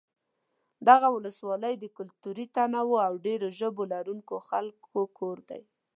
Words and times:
دغه 0.87 1.07
ولسوالۍ 1.17 1.73
د 1.79 1.85
کلتوري 1.97 2.45
تنوع 2.55 3.01
او 3.09 3.13
ډېر 3.25 3.41
ژبو 3.59 3.83
لرونکو 3.93 4.35
خلکو 4.49 4.99
کور 5.17 5.37
دی. 5.49 5.61